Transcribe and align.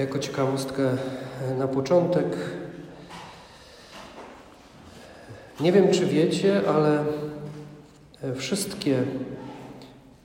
Jako 0.00 0.18
ciekawostkę 0.18 0.96
na 1.58 1.68
początek. 1.68 2.26
Nie 5.60 5.72
wiem, 5.72 5.90
czy 5.90 6.06
wiecie, 6.06 6.60
ale 6.68 7.04
wszystkie 8.34 9.02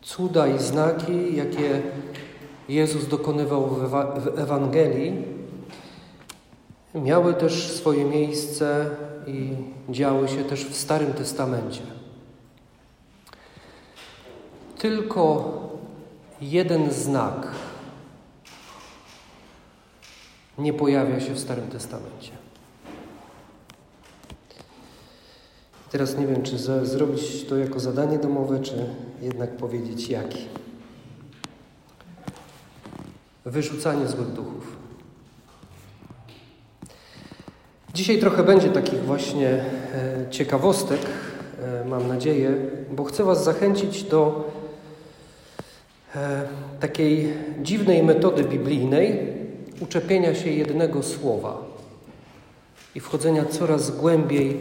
cuda 0.01 0.47
i 0.47 0.59
znaki, 0.59 1.35
jakie 1.35 1.81
Jezus 2.69 3.07
dokonywał 3.07 3.67
w 3.67 4.39
Ewangelii, 4.39 5.23
miały 6.95 7.33
też 7.33 7.71
swoje 7.71 8.05
miejsce 8.05 8.89
i 9.27 9.55
działy 9.89 10.27
się 10.27 10.43
też 10.43 10.65
w 10.65 10.77
Starym 10.77 11.13
Testamencie. 11.13 11.81
Tylko 14.77 15.51
jeden 16.41 16.91
znak 16.91 17.47
nie 20.57 20.73
pojawia 20.73 21.19
się 21.19 21.33
w 21.33 21.39
Starym 21.39 21.67
Testamencie. 21.67 22.31
Teraz 25.91 26.17
nie 26.17 26.27
wiem, 26.27 26.43
czy 26.43 26.57
zrobić 26.85 27.45
to 27.45 27.57
jako 27.57 27.79
zadanie 27.79 28.17
domowe, 28.17 28.59
czy 28.59 28.85
jednak 29.21 29.57
powiedzieć 29.57 30.09
jaki. 30.09 30.45
Wyrzucanie 33.45 34.07
złych 34.07 34.27
duchów. 34.27 34.77
Dzisiaj 37.93 38.19
trochę 38.19 38.43
będzie 38.43 38.69
takich 38.69 39.03
właśnie 39.03 39.49
e, 39.49 40.29
ciekawostek, 40.29 40.99
e, 41.61 41.85
mam 41.85 42.07
nadzieję, 42.07 42.55
bo 42.91 43.03
chcę 43.03 43.23
Was 43.23 43.43
zachęcić 43.43 44.03
do 44.03 44.51
e, 46.15 46.41
takiej 46.79 47.33
dziwnej 47.61 48.03
metody 48.03 48.43
biblijnej 48.43 49.34
uczepienia 49.79 50.35
się 50.35 50.49
jednego 50.49 51.03
słowa 51.03 51.57
i 52.95 52.99
wchodzenia 52.99 53.45
coraz 53.45 53.91
głębiej 53.91 54.57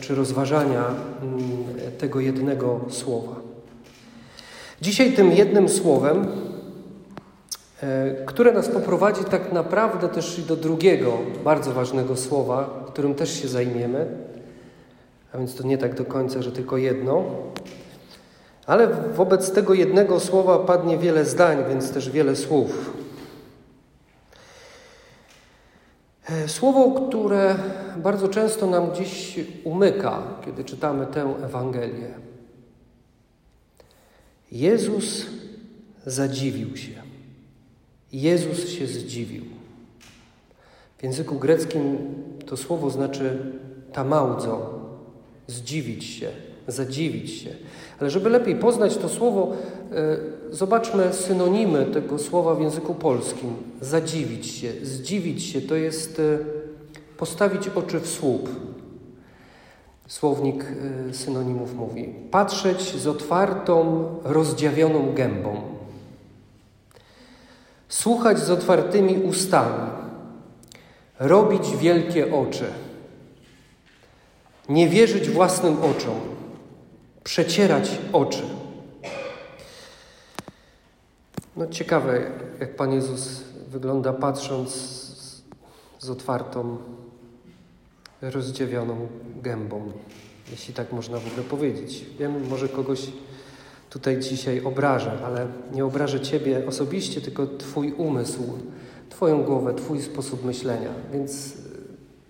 czy 0.00 0.14
rozważania 0.14 0.84
mm, 1.22 1.42
tego 1.98 2.20
jednego 2.20 2.80
słowa. 2.88 3.36
Dzisiaj 4.80 5.12
tym 5.12 5.32
jednym 5.32 5.68
słowem 5.68 6.26
E, 7.82 8.14
które 8.26 8.52
nas 8.52 8.68
poprowadzi 8.68 9.24
tak 9.24 9.52
naprawdę 9.52 10.08
też 10.08 10.40
do 10.40 10.56
drugiego 10.56 11.18
bardzo 11.44 11.72
ważnego 11.72 12.16
słowa, 12.16 12.84
którym 12.86 13.14
też 13.14 13.42
się 13.42 13.48
zajmiemy. 13.48 14.06
A 15.32 15.38
więc 15.38 15.54
to 15.54 15.64
nie 15.64 15.78
tak 15.78 15.94
do 15.94 16.04
końca, 16.04 16.42
że 16.42 16.52
tylko 16.52 16.76
jedno. 16.76 17.24
Ale 18.66 18.88
wobec 19.14 19.52
tego 19.52 19.74
jednego 19.74 20.20
słowa 20.20 20.58
padnie 20.58 20.98
wiele 20.98 21.24
zdań, 21.24 21.58
więc 21.68 21.92
też 21.92 22.10
wiele 22.10 22.36
słów. 22.36 22.90
E, 26.17 26.17
słowo, 26.46 27.00
które 27.08 27.56
bardzo 27.96 28.28
często 28.28 28.66
nam 28.66 28.90
gdzieś 28.90 29.40
umyka, 29.64 30.22
kiedy 30.44 30.64
czytamy 30.64 31.06
tę 31.06 31.34
Ewangelię. 31.44 32.14
Jezus 34.52 35.26
zadziwił 36.06 36.76
się. 36.76 37.02
Jezus 38.12 38.68
się 38.68 38.86
zdziwił. 38.86 39.44
W 40.98 41.02
języku 41.02 41.38
greckim 41.38 41.98
to 42.46 42.56
słowo 42.56 42.90
znaczy 42.90 43.52
tamaudzo, 43.92 44.80
zdziwić 45.46 46.04
się, 46.04 46.30
zadziwić 46.68 47.30
się. 47.30 47.50
Ale 48.00 48.10
żeby 48.10 48.30
lepiej 48.30 48.56
poznać 48.56 48.96
to 48.96 49.08
słowo, 49.08 49.52
e, 49.92 50.16
zobaczmy 50.50 51.12
synonimy 51.12 51.86
tego 51.86 52.18
słowa 52.18 52.54
w 52.54 52.60
języku 52.60 52.94
polskim. 52.94 53.56
Zadziwić 53.80 54.46
się, 54.46 54.72
zdziwić 54.82 55.42
się 55.42 55.60
to 55.60 55.74
jest 55.74 56.20
e, 56.20 56.38
postawić 57.16 57.68
oczy 57.68 58.00
w 58.00 58.08
słup. 58.08 58.48
Słownik 60.06 60.64
e, 61.10 61.14
synonimów 61.14 61.74
mówi: 61.74 62.14
patrzeć 62.30 62.96
z 62.96 63.06
otwartą, 63.06 64.08
rozdziawioną 64.24 65.14
gębą 65.14 65.78
słuchać 67.88 68.38
z 68.38 68.50
otwartymi 68.50 69.14
ustami, 69.14 69.90
robić 71.18 71.76
wielkie 71.76 72.34
oczy, 72.34 72.64
nie 74.68 74.88
wierzyć 74.88 75.30
własnym 75.30 75.76
oczom, 75.82 76.20
przecierać 77.24 77.90
oczy. 78.12 78.57
No 81.58 81.66
ciekawe, 81.66 82.20
jak 82.60 82.76
Pan 82.76 82.92
Jezus 82.92 83.42
wygląda 83.68 84.12
patrząc 84.12 84.70
z 85.98 86.10
otwartą, 86.10 86.76
rozdziawioną 88.22 88.96
gębą, 89.42 89.92
jeśli 90.50 90.74
tak 90.74 90.92
można 90.92 91.18
w 91.18 91.26
ogóle 91.26 91.42
powiedzieć. 91.42 92.04
Wiem, 92.18 92.48
może 92.48 92.68
kogoś 92.68 93.12
tutaj 93.90 94.18
dzisiaj 94.18 94.64
obrażę, 94.64 95.12
ale 95.24 95.46
nie 95.72 95.84
obrażę 95.84 96.20
Ciebie 96.20 96.62
osobiście, 96.66 97.20
tylko 97.20 97.46
Twój 97.46 97.92
umysł, 97.92 98.42
Twoją 99.10 99.42
głowę, 99.42 99.74
Twój 99.74 100.02
sposób 100.02 100.44
myślenia. 100.44 100.90
Więc 101.12 101.52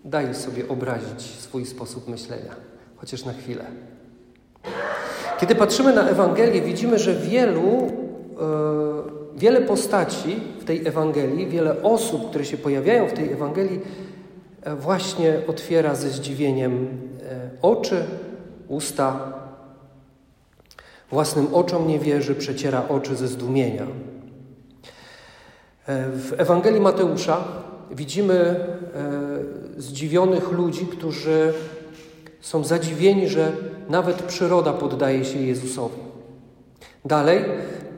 daj 0.04 0.34
sobie 0.34 0.68
obrazić 0.68 1.22
swój 1.22 1.66
sposób 1.66 2.08
myślenia, 2.08 2.54
chociaż 2.96 3.24
na 3.24 3.32
chwilę. 3.32 3.64
Kiedy 5.40 5.54
patrzymy 5.54 5.94
na 5.94 6.08
Ewangelię, 6.08 6.62
widzimy, 6.62 6.98
że 6.98 7.14
wielu, 7.14 7.92
e, 8.40 9.17
wiele 9.38 9.60
postaci 9.60 10.36
w 10.60 10.64
tej 10.64 10.86
Ewangelii, 10.86 11.46
wiele 11.46 11.82
osób, 11.82 12.28
które 12.28 12.44
się 12.44 12.56
pojawiają 12.56 13.08
w 13.08 13.12
tej 13.12 13.32
Ewangelii, 13.32 13.80
e, 14.62 14.76
właśnie 14.76 15.40
otwiera 15.46 15.94
ze 15.94 16.10
zdziwieniem 16.10 16.88
oczy, 17.62 18.04
usta, 18.68 19.32
Własnym 21.10 21.54
oczom 21.54 21.88
nie 21.88 21.98
wierzy, 21.98 22.34
przeciera 22.34 22.88
oczy 22.88 23.16
ze 23.16 23.28
zdumienia. 23.28 23.82
E, 25.86 26.10
w 26.10 26.34
Ewangelii 26.38 26.80
Mateusza 26.80 27.44
widzimy 27.90 28.34
e, 28.34 28.60
zdziwionych 29.76 30.52
ludzi, 30.52 30.86
którzy 30.86 31.52
są 32.40 32.64
zadziwieni, 32.64 33.28
że 33.28 33.52
nawet 33.88 34.22
przyroda 34.22 34.72
poddaje 34.72 35.24
się 35.24 35.38
Jezusowi. 35.38 36.00
Dalej, 37.04 37.44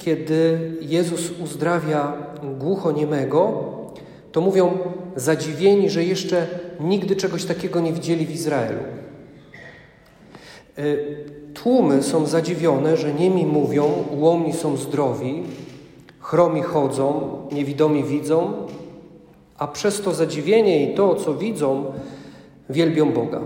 kiedy 0.05 0.61
Jezus 0.81 1.31
uzdrawia 1.41 2.12
głuchoniemego, 2.59 3.65
to 4.33 4.41
mówią 4.41 4.78
zadziwieni, 5.16 5.91
że 5.91 6.05
jeszcze 6.05 6.47
nigdy 6.81 7.16
czegoś 7.16 7.44
takiego 7.44 7.81
nie 7.81 7.93
widzieli 7.93 8.27
w 8.27 8.31
Izraelu. 8.31 8.78
E, 10.78 10.83
Tłumy 11.55 12.03
są 12.03 12.27
zadziwione, 12.27 12.97
że 12.97 13.15
niemi 13.15 13.47
mówią, 13.47 14.05
łomi 14.11 14.53
są 14.53 14.77
zdrowi, 14.77 15.43
chromi 16.21 16.62
chodzą, 16.62 17.37
niewidomi 17.53 18.05
widzą, 18.05 18.53
a 19.59 19.69
przez 19.69 20.00
to 20.00 20.15
zadziwienie 20.15 20.93
i 20.93 20.94
to, 20.94 21.15
co 21.15 21.34
widzą, 21.34 21.84
wielbią 22.71 23.12
Boga. 23.12 23.41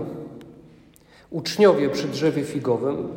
Uczniowie 1.29 1.89
przy 1.89 2.07
drzewie 2.07 2.43
figowym 2.43 3.07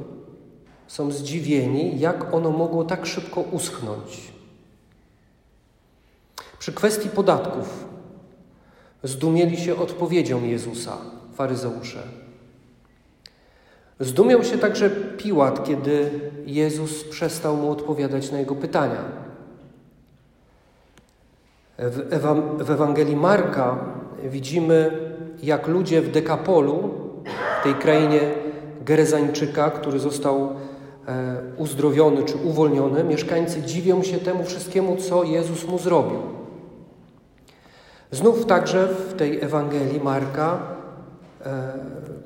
są 0.88 1.10
zdziwieni, 1.10 2.00
jak 2.00 2.34
ono 2.34 2.50
mogło 2.50 2.84
tak 2.84 3.06
szybko 3.06 3.40
uschnąć. 3.40 4.32
Przy 6.58 6.72
kwestii 6.72 7.08
podatków 7.08 7.84
zdumieli 9.02 9.56
się 9.56 9.76
odpowiedzią 9.76 10.44
Jezusa, 10.44 10.96
faryzeusze. 11.34 12.02
Zdumiał 14.00 14.44
się 14.44 14.58
także 14.58 14.90
Piłat, 14.90 15.64
kiedy 15.64 16.10
Jezus 16.46 17.04
przestał 17.04 17.56
mu 17.56 17.70
odpowiadać 17.70 18.30
na 18.30 18.38
jego 18.38 18.54
pytania. 18.54 19.04
W, 21.78 22.12
Ewa 22.12 22.34
w 22.58 22.70
Ewangelii 22.70 23.16
Marka 23.16 23.78
widzimy, 24.24 24.90
jak 25.42 25.68
ludzie 25.68 26.02
w 26.02 26.10
Dekapolu, 26.10 26.90
w 27.60 27.64
tej 27.64 27.74
krainie 27.74 28.20
Gerezańczyka, 28.84 29.70
który 29.70 29.98
został 29.98 30.56
uzdrowiony 31.56 32.22
czy 32.22 32.36
uwolniony, 32.36 33.04
mieszkańcy 33.04 33.62
dziwią 33.62 34.02
się 34.02 34.18
temu 34.18 34.44
wszystkiemu, 34.44 34.96
co 34.96 35.24
Jezus 35.24 35.68
mu 35.68 35.78
zrobił. 35.78 36.20
Znów 38.10 38.46
także 38.46 38.88
w 38.88 39.14
tej 39.14 39.40
Ewangelii 39.40 40.00
Marka 40.00 40.58
e, 41.46 41.72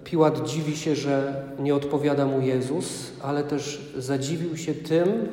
Piłat 0.04 0.48
dziwi 0.48 0.76
się, 0.76 0.96
że 0.96 1.44
nie 1.58 1.74
odpowiada 1.74 2.26
mu 2.26 2.40
Jezus, 2.40 3.12
ale 3.22 3.44
też 3.44 3.92
zadziwił 3.98 4.56
się 4.56 4.74
tym, 4.74 5.28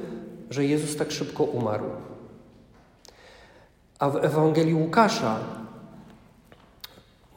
że 0.49 0.65
Jezus 0.65 0.95
tak 0.95 1.11
szybko 1.11 1.43
umarł. 1.43 1.85
A 3.99 4.09
w 4.09 4.15
Ewangelii 4.15 4.73
Łukasza 4.73 5.39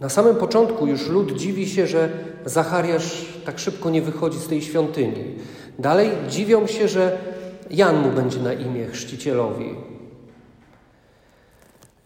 na 0.00 0.08
samym 0.08 0.37
początku 0.37 0.87
już 0.87 1.08
lud 1.08 1.32
dziwi 1.32 1.69
się, 1.69 1.87
że 1.87 2.08
Zachariasz 2.44 3.26
tak 3.44 3.58
szybko 3.58 3.91
nie 3.91 4.03
wychodzi 4.03 4.38
z 4.38 4.49
tej 4.49 4.62
świątyni. 4.62 5.25
Dalej 5.79 6.11
dziwią 6.29 6.67
się, 6.67 6.89
że 6.89 7.19
Jan 7.71 7.97
mu 7.97 8.11
będzie 8.11 8.41
na 8.41 8.53
imię 8.53 8.87
chrzcicielowi. 8.87 9.75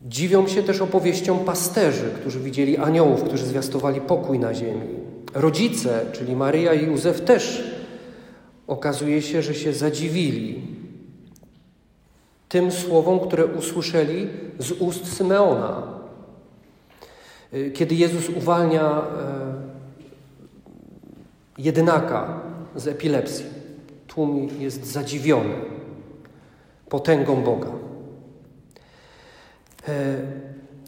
Dziwią 0.03 0.49
się 0.49 0.63
też 0.63 0.81
opowieściom 0.81 1.39
pasterzy, 1.39 2.11
którzy 2.21 2.41
widzieli 2.41 2.77
aniołów, 2.77 3.25
którzy 3.25 3.47
zwiastowali 3.47 4.01
pokój 4.01 4.39
na 4.39 4.55
ziemi. 4.55 4.89
Rodzice, 5.35 6.01
czyli 6.13 6.37
Maryja 6.37 6.75
i 6.75 6.87
Józef, 6.87 7.21
też 7.21 7.75
okazuje 8.67 9.23
się, 9.23 9.43
że 9.43 9.55
się 9.55 9.73
zadziwili 9.73 10.63
tym 12.49 12.73
słowom, 12.73 13.21
które 13.21 13.47
usłyszeli 13.47 14.29
z 14.59 14.73
ust 14.73 15.17
Symeona. 15.17 15.83
Kiedy 17.75 17.95
Jezus 17.95 18.29
uwalnia 18.29 19.03
e, 19.03 19.03
jedynaka 21.59 22.41
z 22.77 22.89
epilepsji, 22.89 23.56
tłum 24.17 24.49
jest 24.59 24.87
zadziwiony 24.87 25.55
potęgą 26.89 27.43
Boga. 27.43 27.71
E, 29.89 30.17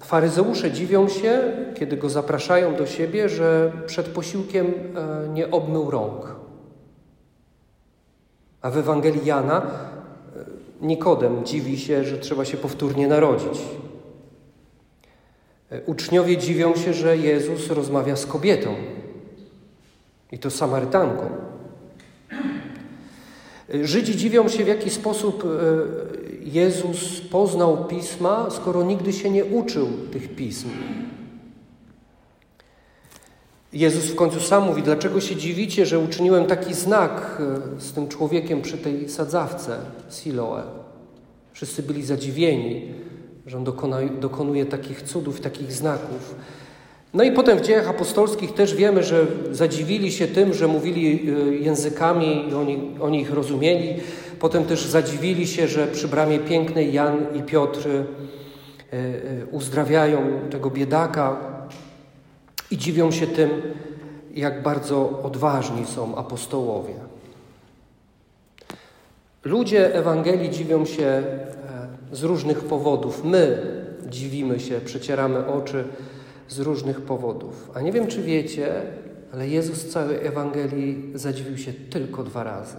faryzeusze 0.02 0.72
dziwią 0.72 1.08
się, 1.08 1.52
kiedy 1.74 1.96
go 1.96 2.08
zapraszają 2.08 2.74
do 2.74 2.86
siebie, 2.86 3.28
że 3.28 3.72
przed 3.86 4.06
posiłkiem 4.06 4.66
e, 4.66 5.28
nie 5.28 5.50
obmył 5.50 5.90
rąk. 5.90 6.36
A 8.62 8.70
w 8.70 8.76
Ewangelii 8.76 9.24
Jana 9.24 9.62
e, 9.62 9.66
Nikodem 10.86 11.44
dziwi 11.44 11.78
się, 11.78 12.04
że 12.04 12.18
trzeba 12.18 12.44
się 12.44 12.56
powtórnie 12.56 13.08
narodzić. 13.08 13.60
Uczniowie 15.86 16.36
dziwią 16.36 16.76
się, 16.76 16.94
że 16.94 17.16
Jezus 17.16 17.70
rozmawia 17.70 18.16
z 18.16 18.26
kobietą 18.26 18.74
i 20.32 20.38
to 20.38 20.50
Samarytanką. 20.50 21.57
Żydzi 23.82 24.16
dziwią 24.16 24.48
się, 24.48 24.64
w 24.64 24.68
jaki 24.68 24.90
sposób 24.90 25.44
Jezus 26.40 27.20
poznał 27.20 27.84
pisma, 27.84 28.50
skoro 28.50 28.82
nigdy 28.82 29.12
się 29.12 29.30
nie 29.30 29.44
uczył 29.44 29.88
tych 30.12 30.36
pism. 30.36 30.68
Jezus 33.72 34.04
w 34.04 34.14
końcu 34.14 34.40
sam 34.40 34.64
mówi: 34.64 34.82
Dlaczego 34.82 35.20
się 35.20 35.36
dziwicie, 35.36 35.86
że 35.86 35.98
uczyniłem 35.98 36.46
taki 36.46 36.74
znak 36.74 37.42
e, 37.76 37.80
z 37.80 37.92
tym 37.92 38.08
człowiekiem 38.08 38.62
przy 38.62 38.78
tej 38.78 39.08
sadzawce 39.08 39.78
Siloe? 40.10 40.62
Wszyscy 41.52 41.82
byli 41.82 42.04
zadziwieni, 42.04 42.94
że 43.46 43.58
on 43.58 43.64
dokonuje 44.20 44.66
takich 44.66 45.02
cudów, 45.02 45.40
takich 45.40 45.72
znaków. 45.72 46.34
No 47.14 47.24
i 47.24 47.32
potem 47.32 47.58
w 47.58 47.60
dziejach 47.60 47.88
apostolskich 47.88 48.54
też 48.54 48.74
wiemy, 48.74 49.02
że 49.02 49.26
zadziwili 49.52 50.12
się 50.12 50.26
tym, 50.26 50.54
że 50.54 50.68
mówili 50.68 51.30
e, 51.30 51.54
językami 51.54 52.48
i 52.50 52.54
oni, 52.54 52.96
oni 53.00 53.20
ich 53.20 53.32
rozumieli. 53.32 54.00
Potem 54.40 54.64
też 54.64 54.86
zadziwili 54.86 55.46
się, 55.46 55.68
że 55.68 55.86
przy 55.86 56.08
bramie 56.08 56.38
pięknej 56.38 56.92
Jan 56.92 57.26
i 57.34 57.42
Piotr 57.42 57.88
e, 57.88 57.94
e, 58.92 59.46
uzdrawiają 59.50 60.20
tego 60.50 60.70
biedaka 60.70 61.36
i 62.70 62.78
dziwią 62.78 63.10
się 63.10 63.26
tym, 63.26 63.50
jak 64.34 64.62
bardzo 64.62 65.20
odważni 65.22 65.86
są 65.86 66.16
apostołowie. 66.16 66.94
Ludzie 69.44 69.94
Ewangelii 69.94 70.50
dziwią 70.50 70.84
się 70.84 71.22
z 72.12 72.22
różnych 72.22 72.60
powodów. 72.60 73.24
My 73.24 73.58
dziwimy 74.08 74.60
się, 74.60 74.80
przecieramy 74.80 75.46
oczy 75.46 75.84
z 76.48 76.58
różnych 76.58 77.00
powodów. 77.00 77.70
A 77.74 77.80
nie 77.80 77.92
wiem, 77.92 78.06
czy 78.06 78.22
wiecie, 78.22 78.82
ale 79.32 79.48
Jezus 79.48 79.84
w 79.84 79.92
całej 79.92 80.26
Ewangelii 80.26 81.10
zadziwił 81.14 81.58
się 81.58 81.72
tylko 81.72 82.24
dwa 82.24 82.44
razy. 82.44 82.76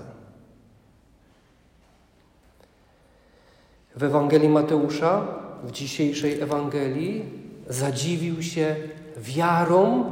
w 4.00 4.04
Ewangelii 4.04 4.50
Mateusza, 4.50 5.28
w 5.64 5.72
dzisiejszej 5.72 6.42
Ewangelii, 6.42 7.26
zadziwił 7.68 8.44
się 8.44 8.76
wiarą 9.18 10.06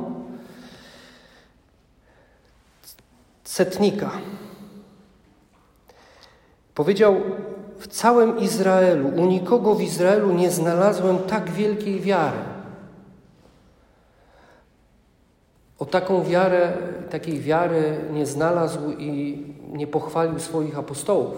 setnika. 3.44 4.12
Powiedział: 6.76 7.22
W 7.80 7.88
całym 7.88 8.40
Izraelu, 8.40 9.08
u 9.08 9.26
nikogo 9.26 9.76
w 9.76 9.82
Izraelu 9.82 10.34
nie 10.34 10.52
znalazłem 10.52 11.18
tak 11.18 11.52
wielkiej 11.52 12.02
wiary. 12.02 12.57
O 15.80 15.86
taką 15.86 16.24
wiarę, 16.24 16.74
takiej 17.10 17.40
wiary 17.40 18.02
nie 18.12 18.26
znalazł 18.26 18.92
i 18.92 19.44
nie 19.72 19.88
pochwalił 19.88 20.40
swoich 20.40 20.78
apostołów. 20.78 21.36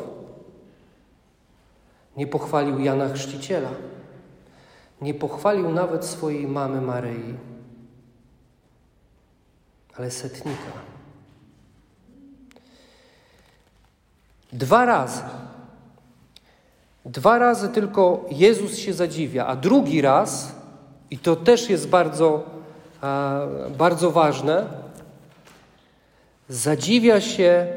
Nie 2.18 2.28
pochwalił 2.28 2.80
Jana 2.80 3.10
Chrzciciela. 3.10 3.70
Nie 5.02 5.14
pochwalił 5.14 5.70
nawet 5.70 6.06
swojej 6.06 6.48
mamy 6.48 6.82
Maryi, 6.82 7.34
ale 9.98 10.12
setnika. 10.12 10.72
Dwa 14.54 14.86
razy. 14.86 15.22
Dwa 17.06 17.40
razy 17.40 17.70
tylko 17.70 18.26
Jezus 18.32 18.78
się 18.78 18.94
zadziwia, 18.94 19.46
a 19.46 19.56
drugi 19.56 20.02
raz, 20.02 20.56
i 21.12 21.18
to 21.18 21.36
też 21.36 21.70
jest 21.70 21.90
bardzo, 21.90 22.44
bardzo 23.78 24.12
ważne, 24.12 24.66
zadziwia 26.50 27.22
się 27.22 27.68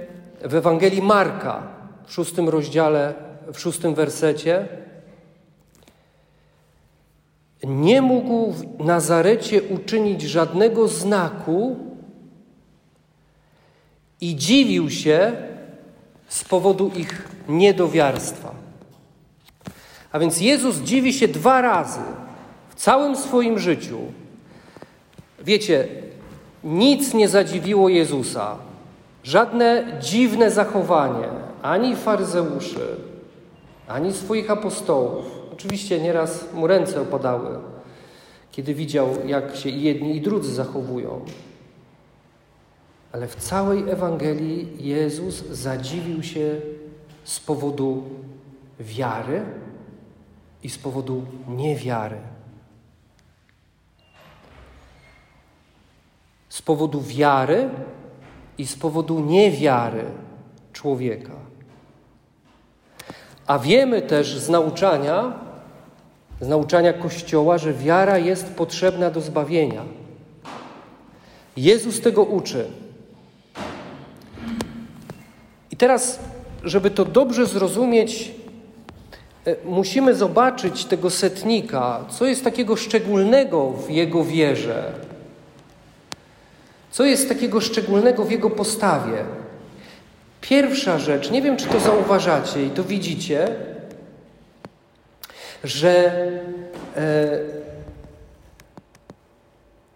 w 0.44 0.54
Ewangelii 0.54 1.02
Marka 1.02 1.62
w 2.06 2.12
szóstym 2.12 2.48
rozdziale 2.48 3.14
w 3.52 3.60
szóstym 3.60 3.94
wersecie. 3.94 4.68
Nie 7.64 8.02
mógł 8.02 8.52
w 8.52 8.84
Nazarecie 8.84 9.62
uczynić 9.62 10.22
żadnego 10.22 10.88
znaku 10.88 11.76
i 14.20 14.36
dziwił 14.36 14.90
się 14.90 15.32
z 16.28 16.44
powodu 16.44 16.90
ich 16.96 17.28
niedowiarstwa. 17.48 18.54
A 20.12 20.18
więc 20.18 20.40
Jezus 20.40 20.76
dziwi 20.76 21.12
się 21.12 21.28
dwa 21.28 21.60
razy 21.60 22.00
w 22.68 22.74
całym 22.74 23.16
swoim 23.16 23.58
życiu. 23.58 23.98
Wiecie, 25.44 25.88
nic 26.64 27.14
nie 27.14 27.28
zadziwiło 27.28 27.88
Jezusa, 27.88 28.56
żadne 29.24 29.98
dziwne 30.00 30.50
zachowanie 30.50 31.28
ani 31.62 31.96
faryzeuszy, 31.96 32.96
ani 33.88 34.12
swoich 34.12 34.50
apostołów. 34.50 35.24
Oczywiście 35.52 36.00
nieraz 36.00 36.52
mu 36.54 36.66
ręce 36.66 37.00
opadały, 37.00 37.58
kiedy 38.52 38.74
widział, 38.74 39.08
jak 39.26 39.56
się 39.56 39.68
jedni 39.68 40.16
i 40.16 40.20
drudzy 40.20 40.54
zachowują. 40.54 41.20
Ale 43.12 43.28
w 43.28 43.36
całej 43.36 43.90
Ewangelii 43.90 44.68
Jezus 44.78 45.46
zadziwił 45.46 46.22
się 46.22 46.60
z 47.24 47.40
powodu 47.40 48.02
wiary 48.80 49.42
i 50.62 50.70
z 50.70 50.78
powodu 50.78 51.22
niewiary. 51.48 52.16
Z 56.62 56.64
powodu 56.64 57.00
wiary 57.00 57.68
i 58.58 58.66
z 58.66 58.76
powodu 58.76 59.20
niewiary 59.20 60.04
człowieka. 60.72 61.32
A 63.46 63.58
wiemy 63.58 64.02
też 64.02 64.38
z 64.38 64.48
nauczania, 64.48 65.32
z 66.40 66.48
nauczania 66.48 66.92
Kościoła, 66.92 67.58
że 67.58 67.72
wiara 67.72 68.18
jest 68.18 68.54
potrzebna 68.54 69.10
do 69.10 69.20
zbawienia. 69.20 69.82
Jezus 71.56 72.00
tego 72.00 72.22
uczy. 72.22 72.66
I 75.70 75.76
teraz, 75.76 76.20
żeby 76.64 76.90
to 76.90 77.04
dobrze 77.04 77.46
zrozumieć, 77.46 78.30
e, 79.46 79.56
musimy 79.64 80.14
zobaczyć 80.14 80.84
tego 80.84 81.10
setnika, 81.10 82.04
co 82.08 82.26
jest 82.26 82.44
takiego 82.44 82.76
szczególnego 82.76 83.70
w 83.70 83.90
jego 83.90 84.24
wierze, 84.24 85.11
co 86.92 87.04
jest 87.04 87.28
takiego 87.28 87.60
szczególnego 87.60 88.24
w 88.24 88.30
jego 88.30 88.50
postawie. 88.50 89.24
Pierwsza 90.40 90.98
rzecz, 90.98 91.30
nie 91.30 91.42
wiem 91.42 91.56
czy 91.56 91.66
to 91.66 91.80
zauważacie 91.80 92.66
i 92.66 92.70
to 92.70 92.84
widzicie, 92.84 93.48
że 95.64 96.22
e, 96.96 97.38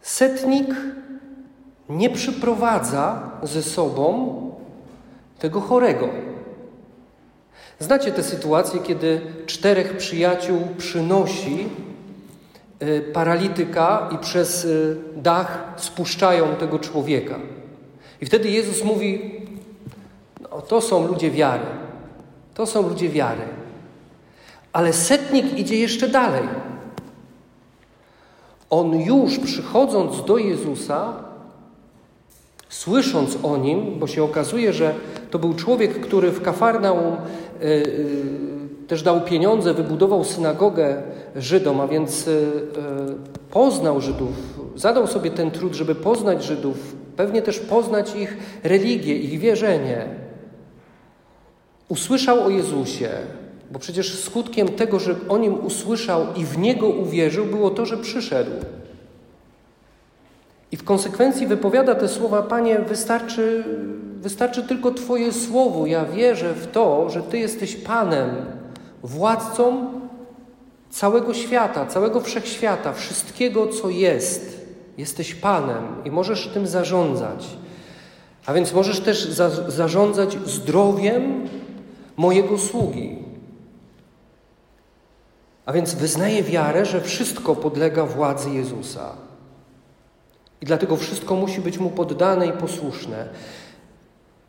setnik 0.03 0.69
nie 1.89 2.11
przyprowadza 2.11 3.31
ze 3.43 3.63
sobą 3.63 4.37
tego 5.39 5.61
chorego. 5.61 6.09
Znacie 7.79 8.13
tę 8.13 8.23
sytuację, 8.23 8.81
kiedy 8.81 9.21
czterech 9.47 9.97
przyjaciół 9.97 10.61
przynosi 10.79 11.69
paralityka 13.13 14.09
i 14.15 14.19
przez 14.19 14.65
e, 14.65 14.69
dach 15.17 15.75
spuszczają 15.77 16.55
tego 16.55 16.79
człowieka. 16.79 17.39
I 18.21 18.27
wtedy 18.27 18.51
Jezus 18.51 18.85
mówi: 18.85 19.41
o, 20.51 20.63
to 20.63 20.81
są 20.81 21.07
ludzie 21.07 21.31
wiary. 21.31 21.67
To 22.55 22.67
są 22.67 22.89
ludzie 22.89 23.09
wiary. 23.09 23.43
Ale 24.73 24.93
setnik 24.93 25.59
idzie 25.59 25.79
jeszcze 25.79 26.09
dalej. 26.09 26.49
On 28.71 29.01
już 29.01 29.39
przychodząc 29.39 30.25
do 30.25 30.39
Jezusa, 30.39 31.13
słysząc 32.69 33.39
o 33.43 33.57
nim, 33.57 33.99
bo 33.99 34.07
się 34.07 34.23
okazuje, 34.23 34.73
że 34.73 34.95
to 35.31 35.39
był 35.39 35.55
człowiek, 35.55 36.01
który 36.01 36.31
w 36.31 36.43
Kafarnaum 36.43 37.15
y, 37.15 37.65
y, 37.65 38.56
też 38.89 39.03
dał 39.03 39.21
pieniądze, 39.21 39.75
wybudował 39.75 40.25
synagogę 40.25 41.03
Żydom, 41.37 41.81
a 41.81 41.87
więc 41.89 42.29
y, 42.29 42.51
poznał 43.51 44.01
Żydów, 44.01 44.61
zadał 44.77 45.07
sobie 45.07 45.31
ten 45.31 45.51
trud, 45.51 45.75
żeby 45.75 45.95
poznać 45.95 46.45
Żydów, 46.45 46.97
pewnie 47.17 47.43
też 47.43 47.59
poznać 47.59 48.17
ich 48.17 48.37
religię, 48.63 49.17
ich 49.17 49.41
wierzenie. 49.41 50.07
Usłyszał 51.89 52.45
o 52.45 52.51
Jezusie, 52.51 53.09
bo 53.71 53.79
przecież 53.79 54.19
skutkiem 54.19 54.69
tego, 54.69 54.99
że 54.99 55.15
o 55.29 55.39
nim 55.39 55.67
usłyszał 55.67 56.27
i 56.37 56.45
w 56.45 56.59
niego 56.59 56.89
uwierzył, 56.89 57.47
było 57.47 57.71
to, 57.71 57.87
że 57.87 57.97
przyszedł. 57.97 58.51
I 60.73 60.77
w 60.77 60.85
konsekwencji 60.85 61.47
wypowiada 61.47 61.95
te 61.95 62.09
słowa: 62.09 62.43
Panie, 62.43 62.79
wystarczy, 62.79 63.65
wystarczy 64.21 64.63
tylko 64.63 64.91
Twoje 64.91 65.33
słowo. 65.33 65.87
Ja 65.87 66.05
wierzę 66.05 66.55
w 66.55 66.67
to, 66.67 67.11
że 67.11 67.23
Ty 67.23 67.39
jesteś 67.39 67.77
Panem, 67.77 68.31
władcą 69.07 69.93
całego 70.91 71.35
świata, 71.35 71.87
całego 71.87 72.21
wszechświata, 72.21 72.93
wszystkiego, 72.93 73.69
co 73.69 73.89
jest. 73.89 74.67
Jesteś 74.99 75.35
Panem 75.35 75.85
i 76.05 76.11
możesz 76.11 76.49
tym 76.49 76.67
zarządzać. 76.67 77.47
A 78.47 78.53
więc 78.53 78.73
możesz 78.73 79.01
też 79.01 79.25
za 79.25 79.51
zarządzać 79.71 80.39
zdrowiem 80.47 81.49
mojego 82.17 82.59
sługi. 82.59 83.19
A 85.67 85.73
więc 85.73 85.95
wyznaję 85.95 86.43
wiarę, 86.43 86.85
że 86.85 87.01
wszystko 87.01 87.57
podlega 87.57 88.07
władzy 88.07 88.51
Jezusa. 88.51 89.13
I 90.61 90.67
dlatego 90.67 90.97
wszystko 90.97 91.37
musi 91.37 91.61
być 91.61 91.79
mu 91.79 91.91
poddane 91.91 92.47
i 92.47 92.53
posłuszne. 92.53 93.29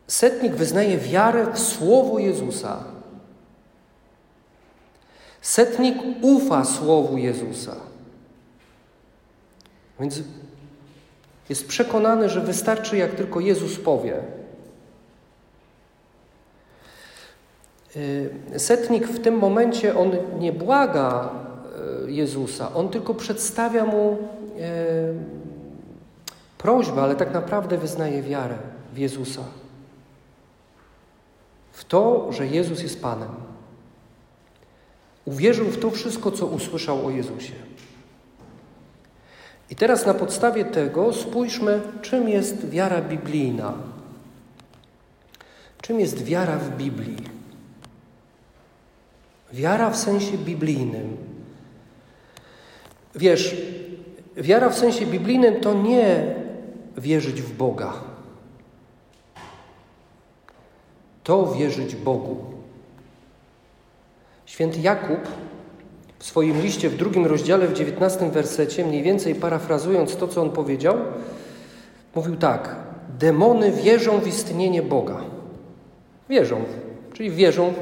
Setnik 0.06 0.54
wyznaje 0.54 0.98
wiarę 0.98 1.46
w 1.54 1.58
słowo 1.58 2.18
Jezusa. 2.18 2.97
Setnik 5.48 5.96
ufa 6.20 6.64
słowu 6.64 7.18
Jezusa. 7.18 7.76
Więc 10.00 10.22
jest 11.48 11.68
przekonany, 11.68 12.28
że 12.28 12.40
wystarczy, 12.40 12.96
jak 12.96 13.14
tylko 13.14 13.40
Jezus 13.40 13.78
powie. 13.78 14.22
Y, 17.96 18.30
setnik 18.56 19.08
w 19.08 19.20
tym 19.20 19.38
momencie 19.38 19.98
on 19.98 20.10
nie 20.38 20.52
błaga 20.52 21.30
y, 22.06 22.12
Jezusa, 22.12 22.74
on 22.74 22.88
tylko 22.88 23.14
przedstawia 23.14 23.84
mu 23.84 24.12
y, 24.12 24.18
prośbę, 26.58 27.02
ale 27.02 27.16
tak 27.16 27.34
naprawdę 27.34 27.78
wyznaje 27.78 28.22
wiarę 28.22 28.58
w 28.94 28.98
Jezusa. 28.98 29.42
W 31.72 31.84
to, 31.84 32.32
że 32.32 32.46
Jezus 32.46 32.82
jest 32.82 33.02
Panem. 33.02 33.57
Uwierzył 35.28 35.66
w 35.66 35.78
to 35.78 35.90
wszystko, 35.90 36.30
co 36.30 36.46
usłyszał 36.46 37.06
o 37.06 37.10
Jezusie. 37.10 37.52
I 39.70 39.76
teraz 39.76 40.06
na 40.06 40.14
podstawie 40.14 40.64
tego 40.64 41.12
spójrzmy, 41.12 41.80
czym 42.02 42.28
jest 42.28 42.68
wiara 42.68 43.02
biblijna. 43.02 43.74
Czym 45.80 46.00
jest 46.00 46.24
wiara 46.24 46.56
w 46.58 46.76
Biblii? 46.76 47.16
Wiara 49.52 49.90
w 49.90 49.96
sensie 49.96 50.38
biblijnym. 50.38 51.16
Wiesz, 53.14 53.56
wiara 54.36 54.70
w 54.70 54.78
sensie 54.78 55.06
biblijnym 55.06 55.60
to 55.60 55.74
nie 55.74 56.34
wierzyć 56.96 57.42
w 57.42 57.56
Boga. 57.56 57.92
To 61.24 61.52
wierzyć 61.52 61.96
Bogu. 61.96 62.57
Święty 64.48 64.80
Jakub 64.80 65.18
w 66.18 66.24
swoim 66.24 66.60
liście 66.60 66.90
w 66.90 66.96
drugim 66.96 67.26
rozdziale, 67.26 67.68
w 67.68 67.72
dziewiętnastym 67.72 68.30
wersecie, 68.30 68.84
mniej 68.84 69.02
więcej 69.02 69.34
parafrazując 69.34 70.16
to, 70.16 70.28
co 70.28 70.42
on 70.42 70.50
powiedział, 70.50 70.96
mówił 72.14 72.36
tak: 72.36 72.76
Demony 73.18 73.72
wierzą 73.72 74.18
w 74.18 74.26
istnienie 74.26 74.82
Boga. 74.82 75.20
Wierzą, 76.28 76.64
czyli 77.12 77.30
wierzą, 77.30 77.74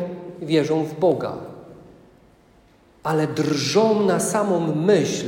wierzą 0.43 0.85
w 0.85 0.99
Boga 0.99 1.37
ale 3.07 3.27
drżą 3.27 4.03
na 4.03 4.21
samą 4.21 4.75
myśl 4.75 5.27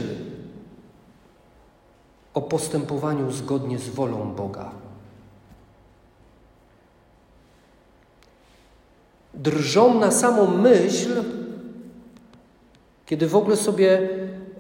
o 2.35 2.41
postępowaniu 2.43 3.31
zgodnie 3.31 3.79
z 3.79 3.89
wolą 3.89 4.35
Boga. 4.35 4.71
Drżą 9.39 9.95
na 9.95 10.11
samą 10.11 10.47
myśl, 10.47 11.25
kiedy 13.07 13.27
w 13.27 13.37
ogóle 13.37 13.57
sobie 13.57 14.09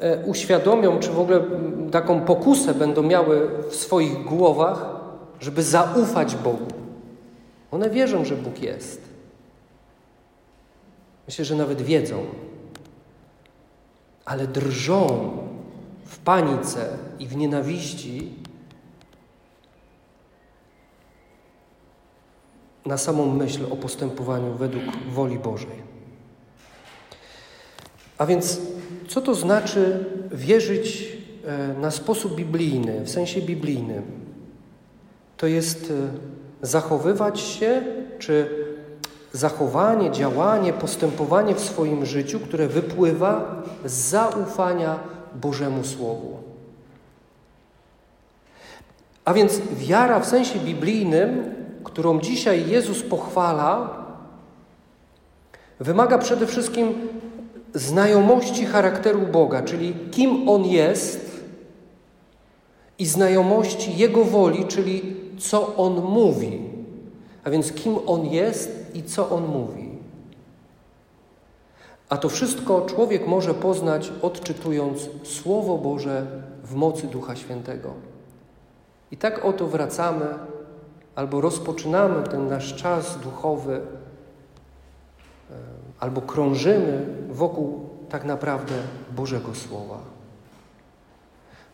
e, 0.00 0.24
uświadomią, 0.24 0.98
czy 0.98 1.10
w 1.10 1.20
ogóle 1.20 1.44
taką 1.92 2.20
pokusę 2.20 2.74
będą 2.74 3.02
miały 3.02 3.48
w 3.70 3.76
swoich 3.76 4.24
głowach, 4.24 4.86
żeby 5.40 5.62
zaufać 5.62 6.36
Bogu. 6.36 6.66
One 7.70 7.90
wierzą, 7.90 8.24
że 8.24 8.36
Bóg 8.36 8.62
jest. 8.62 9.00
Myślę, 11.26 11.44
że 11.44 11.54
nawet 11.54 11.82
wiedzą, 11.82 12.24
ale 14.24 14.46
drżą 14.46 15.30
w 16.04 16.18
panice 16.18 16.88
i 17.18 17.26
w 17.26 17.36
nienawiści 17.36 18.32
na 22.88 22.98
samą 22.98 23.34
myśl 23.34 23.66
o 23.70 23.76
postępowaniu 23.76 24.54
według 24.54 24.84
woli 25.12 25.38
Bożej. 25.38 25.88
A 28.18 28.26
więc, 28.26 28.60
co 29.08 29.20
to 29.20 29.34
znaczy 29.34 30.04
wierzyć 30.32 31.16
e, 31.46 31.80
na 31.80 31.90
sposób 31.90 32.34
biblijny, 32.34 33.00
w 33.04 33.10
sensie 33.10 33.42
biblijnym? 33.42 34.02
To 35.36 35.46
jest 35.46 35.92
e, 36.62 36.66
zachowywać 36.66 37.40
się, 37.40 37.82
czy 38.18 38.48
zachowanie, 39.32 40.10
działanie, 40.10 40.72
postępowanie 40.72 41.54
w 41.54 41.60
swoim 41.60 42.06
życiu, 42.06 42.40
które 42.40 42.68
wypływa 42.68 43.62
z 43.84 43.92
zaufania 43.92 44.98
Bożemu 45.34 45.84
Słowu. 45.84 46.36
A 49.24 49.34
więc 49.34 49.60
wiara 49.76 50.20
w 50.20 50.26
sensie 50.26 50.58
biblijnym, 50.58 51.57
którą 51.98 52.20
dzisiaj 52.20 52.70
Jezus 52.70 53.02
pochwala, 53.02 53.90
wymaga 55.80 56.18
przede 56.18 56.46
wszystkim 56.46 56.94
znajomości 57.74 58.66
charakteru 58.66 59.20
Boga, 59.20 59.62
czyli 59.62 59.94
kim 60.10 60.48
On 60.48 60.64
jest 60.64 61.42
i 62.98 63.06
znajomości 63.06 63.96
Jego 63.96 64.24
woli, 64.24 64.66
czyli 64.66 65.16
co 65.38 65.76
On 65.76 66.02
mówi. 66.02 66.60
A 67.44 67.50
więc 67.50 67.72
kim 67.72 67.96
On 68.06 68.26
jest 68.26 68.94
i 68.94 69.02
co 69.02 69.30
On 69.30 69.46
mówi. 69.46 69.88
A 72.08 72.16
to 72.16 72.28
wszystko 72.28 72.80
człowiek 72.80 73.26
może 73.26 73.54
poznać 73.54 74.12
odczytując 74.22 75.08
Słowo 75.22 75.78
Boże 75.78 76.26
w 76.64 76.74
mocy 76.74 77.06
Ducha 77.06 77.36
Świętego. 77.36 77.94
I 79.10 79.16
tak 79.16 79.44
oto 79.44 79.66
wracamy 79.66 80.26
albo 81.18 81.40
rozpoczynamy 81.40 82.22
ten 82.22 82.48
nasz 82.48 82.74
czas 82.74 83.18
duchowy, 83.18 83.80
e, 85.50 85.54
albo 86.00 86.20
krążymy 86.20 87.06
wokół 87.30 87.80
tak 88.08 88.24
naprawdę 88.24 88.74
Bożego 89.16 89.54
Słowa. 89.54 89.98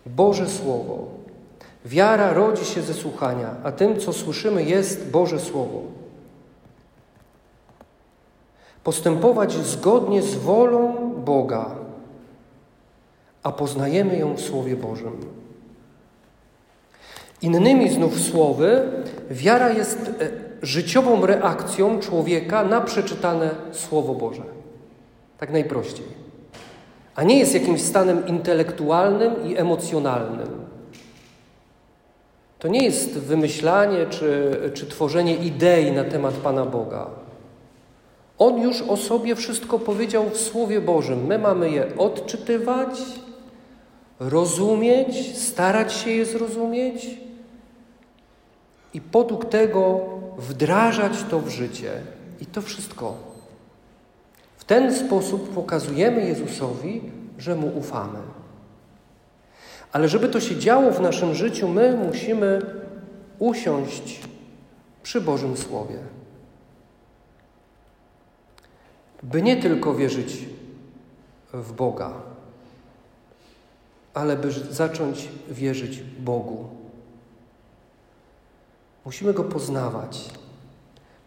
Boże 0.06 0.48
Słowo. 0.48 1.06
Wiara 1.84 2.32
rodzi 2.32 2.64
się 2.64 2.82
ze 2.82 2.94
słuchania, 2.94 3.54
a 3.64 3.72
tym, 3.72 4.00
co 4.00 4.12
słyszymy, 4.12 4.64
jest 4.64 5.10
Boże 5.10 5.40
Słowo 5.40 5.80
postępować 8.84 9.52
zgodnie 9.52 10.22
z 10.22 10.34
wolą 10.34 11.12
Boga, 11.24 11.70
a 13.42 13.52
poznajemy 13.52 14.18
ją 14.18 14.34
w 14.34 14.40
Słowie 14.40 14.76
Bożym. 14.76 15.43
Innymi 17.42 17.90
znów 17.90 18.20
słowy, 18.20 18.82
wiara 19.30 19.70
jest 19.70 19.98
e, 19.98 20.12
życiową 20.62 21.26
reakcją 21.26 22.00
człowieka 22.00 22.64
na 22.64 22.80
przeczytane 22.80 23.50
Słowo 23.72 24.14
Boże. 24.14 24.42
Tak 25.38 25.52
najprościej. 25.52 26.06
A 27.14 27.22
nie 27.22 27.38
jest 27.38 27.54
jakimś 27.54 27.82
stanem 27.82 28.26
intelektualnym 28.26 29.46
i 29.46 29.56
emocjonalnym. 29.56 30.48
To 32.58 32.68
nie 32.68 32.84
jest 32.84 33.10
wymyślanie 33.10 34.06
czy, 34.10 34.56
czy 34.74 34.86
tworzenie 34.86 35.36
idei 35.36 35.92
na 35.92 36.04
temat 36.04 36.34
Pana 36.34 36.64
Boga. 36.64 37.06
On 38.38 38.62
już 38.62 38.82
o 38.82 38.96
sobie 38.96 39.34
wszystko 39.34 39.78
powiedział 39.78 40.30
w 40.30 40.36
Słowie 40.36 40.80
Bożym. 40.80 41.26
My 41.26 41.38
mamy 41.38 41.70
je 41.70 41.96
odczytywać, 41.98 43.02
rozumieć, 44.21 45.38
starać 45.38 45.92
się 45.92 46.11
je 46.11 46.26
zrozumieć 46.26 47.06
i 48.94 49.00
podług 49.00 49.44
tego 49.44 50.00
wdrażać 50.38 51.12
to 51.30 51.40
w 51.40 51.49
życie. 51.49 51.92
I 52.40 52.47
to 52.47 52.62
wszystko. 52.62 53.14
W 54.56 54.64
ten 54.64 54.94
sposób 54.94 55.54
pokazujemy 55.54 56.26
Jezusowi, 56.26 57.02
że 57.38 57.54
Mu 57.54 57.78
ufamy. 57.78 58.18
Ale 59.92 60.09
żeby 60.09 60.28
to 60.28 60.40
się 60.40 60.56
działo 60.56 60.90
w 60.90 61.00
naszym 61.00 61.35
życiu, 61.35 61.68
my 61.68 61.97
musimy 62.06 62.61
usiąść 63.38 64.21
przy 65.02 65.21
Bożym 65.21 65.56
Słowie. 65.56 65.99
By 69.23 69.42
nie 69.42 69.56
tylko 69.56 69.94
wierzyć 69.94 70.44
w 71.52 71.73
Boga, 71.73 72.12
ale 74.14 74.37
by 74.37 74.52
zacząć 74.52 75.28
wierzyć 75.49 76.00
Bogu. 76.00 76.68
Musimy 79.04 79.33
Go 79.33 79.44
poznawać. 79.44 80.30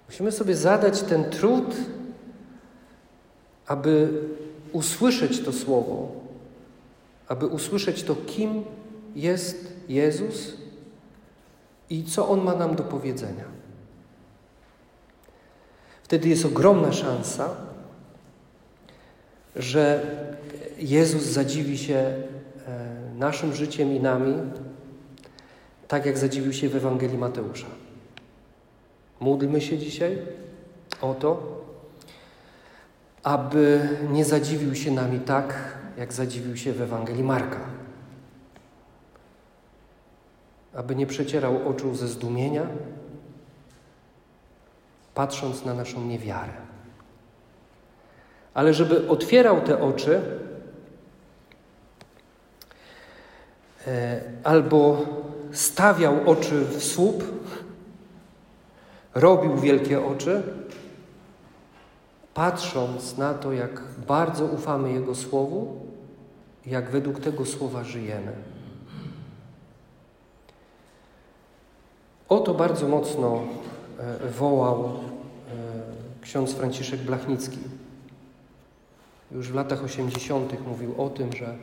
Musimy 0.09 0.31
sobie 0.31 0.55
zadać 0.55 1.01
ten 1.01 1.29
trud, 1.29 1.75
aby 3.67 4.21
usłyszeć 4.71 5.39
to 5.41 5.53
Słowo, 5.53 6.11
aby 7.27 7.47
usłyszeć 7.47 8.03
to, 8.03 8.15
kim 8.15 8.63
jest 9.15 9.73
Jezus 9.89 10.53
i 11.89 12.03
co 12.03 12.29
On 12.29 12.43
ma 12.43 12.55
nam 12.55 12.75
do 12.75 12.83
powiedzenia. 12.83 13.43
Wtedy 16.03 16.29
jest 16.29 16.45
ogromna 16.45 16.93
szansa, 16.93 17.49
że 19.55 20.01
Jezus 20.77 21.23
zadziwi 21.23 21.77
się 21.77 22.13
naszym 23.15 23.53
życiem 23.53 23.93
i 23.93 23.99
nami, 23.99 24.35
tak 25.87 26.05
jak 26.05 26.17
zadziwił 26.17 26.53
się 26.53 26.69
w 26.69 26.75
Ewangelii 26.75 27.17
Mateusza. 27.17 27.67
Módlmy 29.19 29.61
się 29.61 29.77
dzisiaj 29.77 30.17
o 31.01 31.13
to, 31.13 31.57
aby 33.23 33.89
nie 34.11 34.25
zadziwił 34.25 34.75
się 34.75 34.91
nami 34.91 35.19
tak, 35.19 35.77
jak 35.97 36.13
zadziwił 36.13 36.57
się 36.57 36.73
w 36.73 36.81
Ewangelii 36.81 37.23
Marka. 37.23 37.59
Aby 40.73 40.95
nie 40.95 41.07
przecierał 41.07 41.69
oczu 41.69 41.95
ze 41.95 42.07
zdumienia, 42.07 42.67
patrząc 45.13 45.65
na 45.65 45.73
naszą 45.73 46.05
niewiarę. 46.05 46.53
Ale 48.53 48.73
żeby 48.73 49.09
otwierał 49.09 49.61
te 49.61 49.81
oczy, 49.81 50.21
e, 53.76 53.76
albo 54.43 55.05
stawiał 55.51 56.29
oczy 56.29 56.65
w 56.65 56.83
słup, 56.83 57.23
robił 59.15 59.57
wielkie 59.57 60.05
oczy, 60.05 60.43
patrząc 62.33 63.17
na 63.17 63.33
to, 63.33 63.53
jak 63.53 63.83
bardzo 64.07 64.45
ufamy 64.45 64.93
Jego 64.93 65.15
Słowu, 65.15 65.81
jak 66.65 66.89
według 66.89 67.19
tego 67.19 67.45
Słowa 67.45 67.83
żyjemy. 67.83 68.31
O 72.29 72.39
to 72.39 72.53
bardzo 72.53 72.87
mocno 72.87 73.43
e, 73.99 74.29
wołał 74.29 74.85
e, 74.85 74.91
ksiądz 76.21 76.53
Franciszek 76.53 76.99
Blachnicki. 76.99 77.59
Już 79.31 79.49
w 79.49 79.55
latach 79.55 79.83
80. 79.83 80.67
mówił 80.67 81.01
o 81.01 81.09
tym, 81.09 81.33
że 81.33 81.55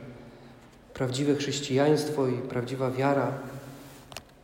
prawdziwe 0.95 1.35
chrześcijaństwo 1.35 2.27
i 2.27 2.33
prawdziwa 2.33 2.91
wiara 2.91 3.31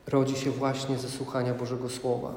rodzi 0.08 0.36
się 0.36 0.52
właśnie 0.52 0.98
ze 0.98 1.10
słuchania 1.10 1.54
Bożego 1.54 1.90
Słowa. 1.90 2.34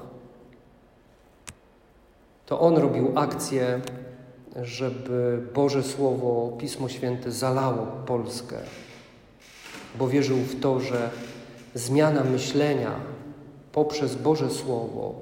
To 2.46 2.60
on 2.60 2.76
robił 2.76 3.12
akcję, 3.14 3.80
żeby 4.62 5.42
Boże 5.54 5.82
Słowo, 5.82 6.56
Pismo 6.58 6.88
Święte 6.88 7.32
zalało 7.32 7.86
Polskę, 8.06 8.56
bo 9.98 10.08
wierzył 10.08 10.36
w 10.36 10.60
to, 10.60 10.80
że 10.80 11.10
zmiana 11.74 12.24
myślenia 12.24 12.92
poprzez 13.72 14.14
Boże 14.14 14.50
Słowo 14.50 15.14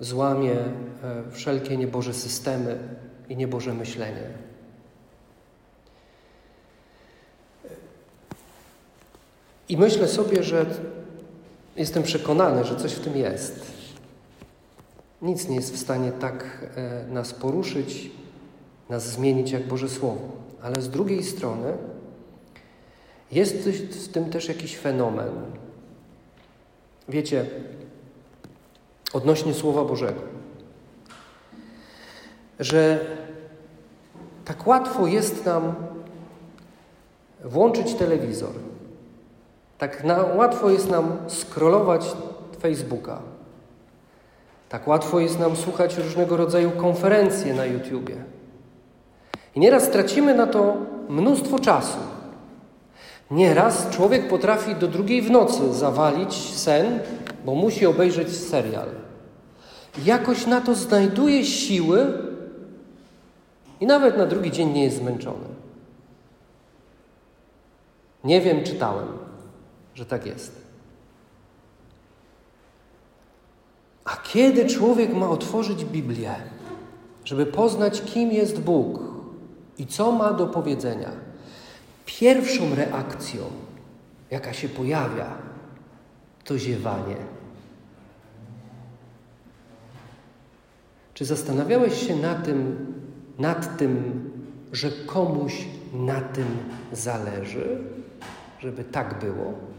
złamie 0.00 0.52
e, 0.52 0.72
wszelkie 1.30 1.76
nieboże 1.76 2.14
systemy 2.14 2.78
i 3.28 3.36
nieboże 3.36 3.74
myślenie. 3.74 4.51
I 9.72 9.76
myślę 9.76 10.08
sobie, 10.08 10.42
że 10.42 10.66
jestem 11.76 12.02
przekonany, 12.02 12.64
że 12.64 12.76
coś 12.76 12.92
w 12.92 13.00
tym 13.00 13.16
jest. 13.16 13.66
Nic 15.22 15.48
nie 15.48 15.56
jest 15.56 15.74
w 15.74 15.78
stanie 15.78 16.12
tak 16.12 16.66
e, 16.76 17.06
nas 17.12 17.32
poruszyć, 17.32 18.10
nas 18.88 19.08
zmienić 19.08 19.50
jak 19.50 19.68
Boże 19.68 19.88
Słowo. 19.88 20.28
Ale 20.62 20.82
z 20.82 20.90
drugiej 20.90 21.24
strony 21.24 21.76
jest 23.30 23.56
w 23.58 24.08
tym 24.08 24.30
też 24.30 24.48
jakiś 24.48 24.76
fenomen. 24.78 25.30
Wiecie, 27.08 27.46
odnośnie 29.12 29.54
Słowa 29.54 29.84
Bożego, 29.84 30.20
że 32.60 33.06
tak 34.44 34.66
łatwo 34.66 35.06
jest 35.06 35.46
nam 35.46 35.74
włączyć 37.44 37.94
telewizor, 37.94 38.71
tak 39.82 40.04
na, 40.04 40.22
łatwo 40.22 40.70
jest 40.70 40.90
nam 40.90 41.16
scrollować 41.28 42.12
Facebooka, 42.60 43.22
tak 44.68 44.88
łatwo 44.88 45.20
jest 45.20 45.38
nam 45.38 45.56
słuchać 45.56 45.96
różnego 45.96 46.36
rodzaju 46.36 46.70
konferencje 46.70 47.54
na 47.54 47.64
YouTubie. 47.64 48.16
I 49.54 49.60
nieraz 49.60 49.90
tracimy 49.90 50.34
na 50.34 50.46
to 50.46 50.76
mnóstwo 51.08 51.58
czasu. 51.58 51.98
Nieraz 53.30 53.90
człowiek 53.90 54.28
potrafi 54.28 54.74
do 54.74 54.88
drugiej 54.88 55.22
w 55.22 55.30
nocy 55.30 55.74
zawalić 55.74 56.34
sen, 56.34 57.00
bo 57.44 57.54
musi 57.54 57.86
obejrzeć 57.86 58.36
serial. 58.36 58.88
Jakoś 60.04 60.46
na 60.46 60.60
to 60.60 60.74
znajduje 60.74 61.44
siły 61.44 62.06
i 63.80 63.86
nawet 63.86 64.18
na 64.18 64.26
drugi 64.26 64.50
dzień 64.50 64.70
nie 64.70 64.84
jest 64.84 64.96
zmęczony. 64.96 65.46
Nie 68.24 68.40
wiem, 68.40 68.64
czytałem, 68.64 69.31
że 69.94 70.06
tak 70.06 70.26
jest. 70.26 70.62
A 74.04 74.16
kiedy 74.16 74.66
człowiek 74.66 75.14
ma 75.14 75.28
otworzyć 75.28 75.84
Biblię, 75.84 76.34
żeby 77.24 77.46
poznać, 77.46 78.02
kim 78.02 78.32
jest 78.32 78.60
Bóg 78.60 79.00
i 79.78 79.86
co 79.86 80.12
ma 80.12 80.32
do 80.32 80.46
powiedzenia, 80.46 81.10
pierwszą 82.06 82.74
reakcją, 82.74 83.42
jaka 84.30 84.52
się 84.52 84.68
pojawia, 84.68 85.38
to 86.44 86.58
ziewanie. 86.58 87.16
Czy 91.14 91.24
zastanawiałeś 91.24 92.06
się 92.06 92.16
na 92.16 92.34
tym, 92.34 92.86
nad 93.38 93.76
tym, 93.76 94.22
że 94.72 94.90
komuś 95.06 95.64
na 95.92 96.20
tym 96.20 96.46
zależy, 96.92 97.78
żeby 98.60 98.84
tak 98.84 99.18
było? 99.18 99.71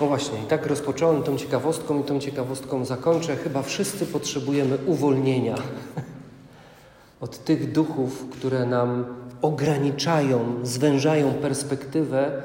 No 0.00 0.06
właśnie, 0.06 0.42
i 0.42 0.46
tak 0.46 0.66
rozpocząłem 0.66 1.22
tą 1.22 1.36
ciekawostką 1.36 2.00
i 2.00 2.04
tą 2.04 2.20
ciekawostką 2.20 2.84
zakończę. 2.84 3.36
Chyba 3.36 3.62
wszyscy 3.62 4.06
potrzebujemy 4.06 4.78
uwolnienia 4.86 5.54
od 7.20 7.44
tych 7.44 7.72
duchów, 7.72 8.26
które 8.30 8.66
nam 8.66 9.04
ograniczają, 9.42 10.40
zwężają 10.62 11.34
perspektywę 11.34 12.42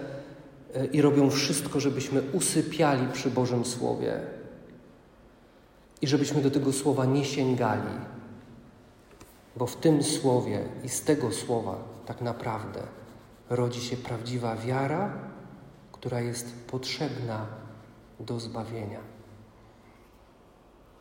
e, 0.76 0.86
i 0.86 1.02
robią 1.02 1.30
wszystko, 1.30 1.80
żebyśmy 1.80 2.22
usypiali 2.34 3.08
przy 3.14 3.30
Bożym 3.30 3.66
Słowie 3.66 4.20
i 6.02 6.08
żebyśmy 6.08 6.42
do 6.42 6.52
tego 6.52 6.74
słowa 6.74 7.06
nie 7.06 7.26
sięgali. 7.26 7.94
Bo 9.56 9.68
w 9.68 9.76
tym 9.76 10.04
słowie 10.04 10.62
i 10.84 10.90
z 10.90 11.02
tego 11.02 11.32
słowa 11.32 11.78
tak 12.06 12.22
naprawdę 12.22 12.80
rodzi 13.50 13.82
się 13.82 13.98
prawdziwa 13.98 14.56
wiara 14.56 15.27
która 16.08 16.22
jest 16.22 16.54
potrzebna 16.67 17.46
do 18.20 18.39
zbawienia. 18.39 19.00